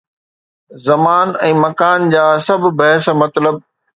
[0.85, 3.55] زمان ۽ مڪان جا سڀ بحث مطلب.